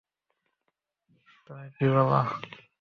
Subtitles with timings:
[1.47, 2.19] তুমি কি বলো?